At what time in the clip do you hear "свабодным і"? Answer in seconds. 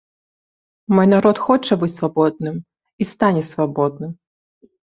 1.99-3.03